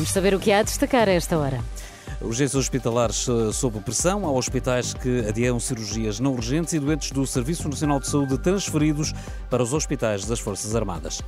[0.00, 1.62] Vamos saber o que há a destacar a esta hora.
[2.22, 4.24] Urgências hospitalares eh, sob pressão.
[4.24, 9.12] Há hospitais que adiam cirurgias não urgentes e doentes do Serviço Nacional de Saúde transferidos
[9.50, 11.20] para os hospitais das Forças Armadas.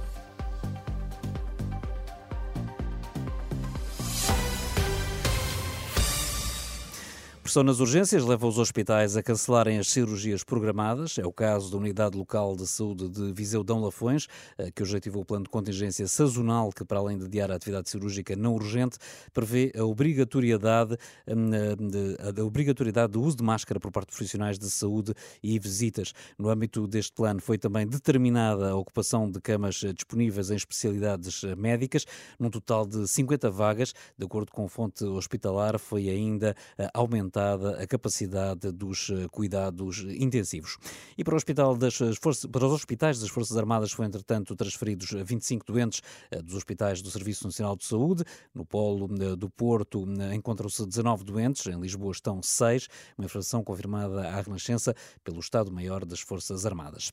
[7.53, 11.19] Pressão nas urgências leva os hospitais a cancelarem as cirurgias programadas.
[11.19, 14.97] É o caso da Unidade Local de Saúde de Viseu Dão Lafões, eh, que hoje
[14.97, 18.55] ativou o plano de contingência sazonal que, para além de adiar a atividade cirúrgica não
[18.55, 18.97] urgente,
[19.35, 20.97] prevê a obrigatoriedade,
[21.29, 25.59] hum, eh, a obrigatoriedade do uso de máscara por parte de profissionais de saúde e
[25.59, 26.15] visitas.
[26.39, 31.43] No âmbito deste plano foi também determinada a ocupação de camas eh, disponíveis em especialidades
[31.59, 32.07] médicas,
[32.39, 33.93] num total de 50 vagas.
[34.17, 36.57] De acordo com fonte hospitalar, foi ainda
[36.95, 40.79] aumentada aumentada a capacidade dos eh, cuidados intensivos.
[41.17, 45.11] E para, o hospital das forças, para os hospitais das Forças Armadas foram, entretanto, transferidos
[45.11, 48.25] 25 doentes eh, dos hospitais do Serviço Nacional de Saúde.
[48.55, 54.29] No polo eh, do Porto encontram-se 19 doentes, em Lisboa estão 6, uma informação confirmada
[54.29, 57.13] à Renascença pelo Estado-Maior das Forças Armadas.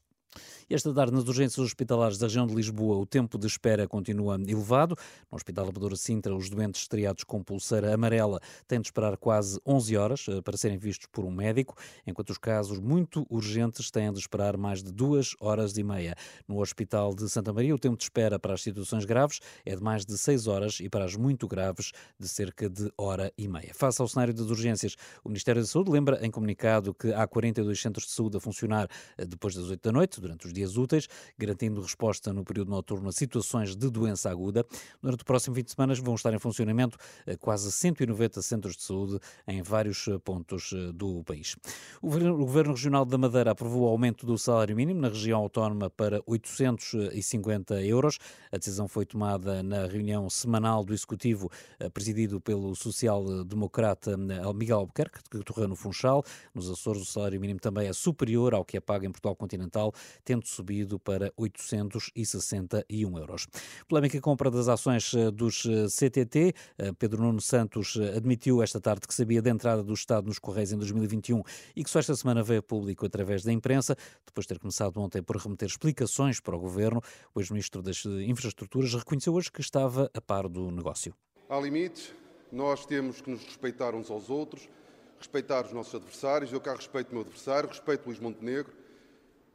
[0.69, 4.95] Esta tarde, nas urgências hospitalares da região de Lisboa, o tempo de espera continua elevado.
[5.31, 9.97] No Hospital Amadora Sintra, os doentes estreados com pulseira amarela têm de esperar quase 11
[9.97, 14.19] horas eh, para serem vistos por um médico, enquanto os casos muito urgentes têm de
[14.19, 16.15] esperar mais de 2 horas e meia.
[16.47, 19.81] No Hospital de Santa Maria, o tempo de espera para as situações graves é de
[19.81, 23.73] mais de 6 horas e para as muito graves de cerca de hora e meia.
[23.73, 27.81] Face ao cenário das urgências, o Ministério da Saúde lembra em comunicado que há 42
[27.81, 28.87] centros de saúde a funcionar
[29.17, 31.07] eh, depois das 8 da noite, durante os dias úteis,
[31.37, 34.65] garantindo resposta no período noturno a situações de doença aguda.
[35.01, 38.83] Durante o próximo fim de semana vão estar em funcionamento eh, quase 190 centros de
[38.83, 41.55] saúde em vários eh, pontos eh, do país.
[42.01, 46.21] O Governo Regional da Madeira aprovou o aumento do salário mínimo na região autónoma para
[46.25, 48.19] 850 euros.
[48.51, 51.49] A decisão foi tomada na reunião semanal do Executivo,
[51.93, 54.17] presidido pelo social-democrata
[54.53, 56.23] Miguel Albuquerque, de Torrano Funchal.
[56.53, 59.93] Nos Açores, o salário mínimo também é superior ao que é pago em Portugal Continental,
[60.23, 63.47] tendo subido para 861 euros.
[63.87, 66.53] Polémica compra das ações eh, dos eh, CTT.
[66.77, 70.71] Eh, Pedro Nuno Santos admitiu esta tarde que sabia da entrada do Estado nos Correios
[70.71, 71.41] em 2021
[71.75, 75.21] e que só esta semana veio público através da imprensa, depois de ter começado ontem
[75.21, 77.01] por remeter explicações para o Governo.
[77.33, 81.13] O ex-ministro das Infraestruturas reconheceu hoje que estava a par do negócio.
[81.49, 82.13] Há limites,
[82.51, 84.69] nós temos que nos respeitar uns aos outros,
[85.17, 86.51] respeitar os nossos adversários.
[86.51, 88.73] Eu cá respeito o meu adversário, respeito Luís Montenegro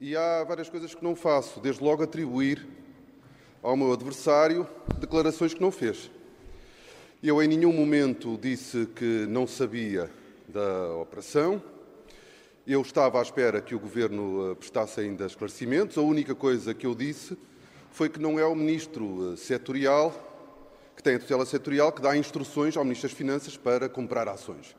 [0.05, 2.69] e há várias coisas que não faço, desde logo atribuir
[3.63, 4.69] ao meu adversário
[5.01, 6.11] declarações que não fez.
[7.23, 10.11] Eu em nenhum momento disse que não sabia
[10.47, 11.63] da operação.
[12.67, 15.97] Eu estava à espera que o governo eh, prestasse ainda esclarecimentos.
[15.97, 17.35] A única coisa que eu disse
[17.91, 20.13] foi que não é o ministro eh, setorial,
[20.95, 24.77] que tem a tutela setorial, que dá instruções ao ministro das Finanças para comprar ações.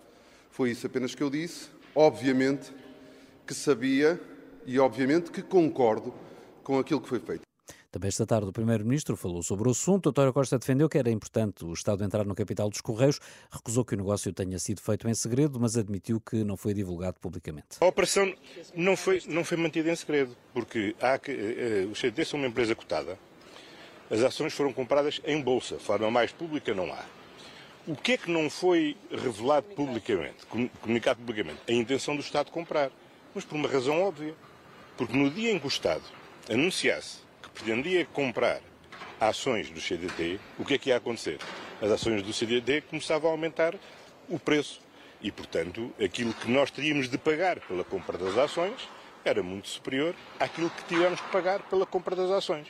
[0.52, 1.70] Foi isso apenas que eu disse.
[1.96, 2.72] Obviamente
[3.48, 4.22] que sabia
[4.66, 6.14] e, obviamente, que concordo
[6.64, 7.46] com aquilo que foi feito.
[7.96, 10.10] Também esta tarde o Primeiro-Ministro falou sobre o assunto.
[10.10, 13.94] António Costa defendeu que era importante o Estado entrar no capital dos Correios, recusou que
[13.94, 17.78] o negócio tenha sido feito em segredo, mas admitiu que não foi divulgado publicamente.
[17.80, 18.36] A operação
[18.76, 22.50] não foi, não foi mantida em segredo, porque há que, uh, os CDT são uma
[22.50, 23.18] empresa cotada.
[24.12, 27.06] As ações foram compradas em bolsa, forma mais pública não há.
[27.88, 30.46] O que é que não foi revelado publicamente,
[30.82, 31.62] comunicado publicamente?
[31.66, 32.92] A intenção do Estado de comprar,
[33.34, 34.36] mas por uma razão óbvia
[34.98, 36.04] porque no dia em que o Estado
[36.50, 38.62] anunciasse que pretendia comprar
[39.20, 41.40] ações do CDT, o que é que ia acontecer?
[41.82, 43.76] As ações do CDT começavam a aumentar
[44.30, 44.82] o preço
[45.22, 48.88] e, portanto, aquilo que nós teríamos de pagar pela compra das ações
[49.24, 52.68] era muito superior àquilo que tivemos que pagar pela compra das ações.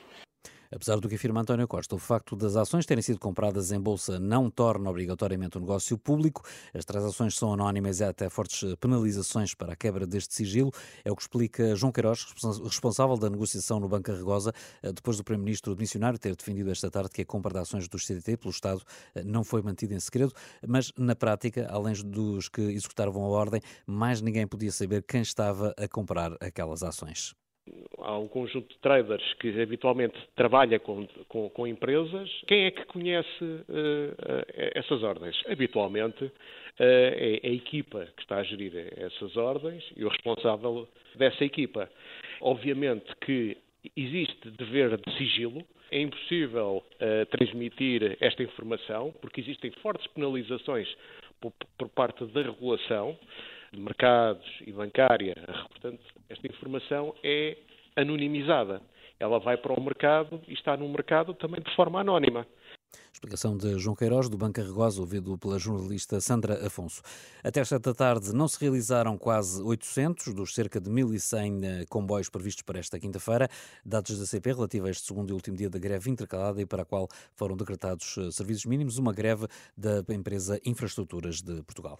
[0.76, 4.20] Apesar do que afirma António Costa, o facto das ações terem sido compradas em bolsa
[4.20, 6.44] não torna obrigatoriamente o um negócio público.
[6.74, 10.74] As transações são anónimas e há até fortes penalizações para a quebra deste sigilo.
[11.06, 12.28] É o que explica João Queiroz,
[12.66, 14.52] responsável da negociação no Banco Arregosa,
[14.84, 18.06] eh, depois do Primeiro-Ministro missionário ter defendido esta tarde que a compra de ações dos
[18.06, 18.82] CDT pelo Estado
[19.16, 20.34] eh, não foi mantida em segredo,
[20.68, 25.74] mas na prática, além dos que executavam a ordem, mais ninguém podia saber quem estava
[25.78, 27.34] a comprar aquelas ações.
[28.00, 32.30] Há um conjunto de traders que habitualmente trabalha com, com, com empresas.
[32.48, 34.46] Quem é que conhece uh,
[34.76, 35.36] essas ordens?
[35.48, 36.32] Habitualmente uh,
[36.80, 41.90] é a equipa que está a gerir essas ordens e o responsável dessa equipa.
[42.42, 43.58] Obviamente que
[43.96, 50.88] existe dever de sigilo, é impossível uh, transmitir esta informação, porque existem fortes penalizações
[51.40, 53.18] por, por parte da regulação
[53.76, 55.36] de mercados e bancária.
[55.70, 57.58] Portanto, esta informação é
[57.96, 58.82] anonimizada.
[59.20, 62.46] Ela vai para o mercado e está no mercado também de forma anónima.
[63.12, 67.02] Explicação de João Queiroz, do Banco Arregosa, ouvido pela jornalista Sandra Afonso.
[67.44, 72.64] Até esta tarde não se realizaram quase 800 dos cerca de 1.100 eh, comboios previstos
[72.64, 73.50] para esta quinta-feira,
[73.86, 76.84] dados da CP relativa a este segundo e último dia da greve intercalada e para
[76.84, 82.00] a qual foram decretados eh, serviços mínimos, uma greve da empresa Infraestruturas de Portugal.